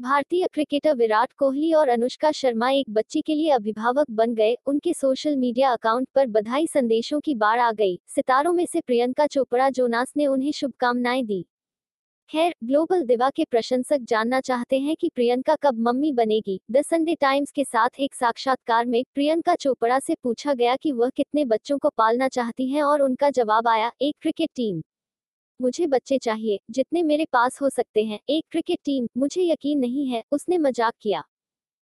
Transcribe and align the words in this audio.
भारतीय 0.00 0.46
क्रिकेटर 0.52 0.94
विराट 0.94 1.32
कोहली 1.32 1.72
और 1.72 1.88
अनुष्का 1.88 2.30
शर्मा 2.32 2.70
एक 2.70 2.86
बच्ची 2.90 3.20
के 3.20 3.34
लिए 3.34 3.50
अभिभावक 3.50 4.10
बन 4.10 4.34
गए। 4.34 4.56
उनके 4.66 4.94
सोशल 4.94 5.36
मीडिया 5.36 5.72
अकाउंट 5.72 6.08
पर 6.14 6.26
बधाई 6.26 6.66
संदेशों 6.66 7.20
की 7.20 7.34
बाढ़ 7.34 7.60
आ 7.60 7.72
गई। 7.72 8.00
सितारों 8.08 8.52
में 8.52 8.66
से 8.66 8.80
प्रियंका 8.80 9.26
चोपड़ा, 9.26 9.70
जोनास 9.70 10.12
ने 10.16 10.26
उन्हें 10.26 10.52
शुभकामनाएँ 10.52 11.24
दी। 11.24 11.44
खैर, 12.30 12.54
ग्लोबल 12.64 13.02
दिवा 13.02 13.30
के 13.30 13.44
प्रशंसक 13.44 13.98
जानना 13.98 14.40
चाहते 14.40 14.78
हैं 14.78 14.96
कि 15.00 15.10
प्रियंका 15.14 15.56
कब 15.62 15.78
मम्मी 15.78 16.12
बनेगी। 16.12 16.60
द 16.70 16.82
संडे 16.82 17.14
टाइम्स 17.14 17.50
के 17.50 17.64
साथ 17.64 18.00
एक 18.00 18.14
साक्षात्कार 18.14 18.86
में 18.86 19.04
प्रियंका 19.14 19.54
चोपड़ा 19.54 19.98
से 19.98 20.14
पूछा 20.22 20.54
गया 20.54 20.76
कि 20.76 20.92
वह 20.92 21.10
कितने 21.10 21.44
बच्चों 21.44 21.78
को 21.78 21.88
पालना 21.88 22.28
चाहती 22.28 22.68
हैं 22.68 22.82
और 22.82 23.02
उनका 23.02 23.30
जवाब 23.30 23.68
आया, 23.68 23.92
एक 24.02 24.16
क्रिकेट 24.20 24.50
टीम। 24.56 24.82
मुझे 25.60 25.86
बच्चे 25.86 26.18
चाहिए, 26.18 26.58
जितने 26.70 27.02
मेरे 27.02 27.24
पास 27.32 27.60
हो 27.62 27.70
सकते 27.70 28.04
हैं। 28.04 28.18
एक 28.28 28.44
क्रिकेट 28.50 28.78
टीम, 28.84 29.06
मुझे 29.16 29.42
यकीन 29.42 29.78
नहीं 29.78 30.06
है, 30.08 30.22
उसने 30.32 30.58
मज़ाक 30.58 30.94
किया। 31.02 31.22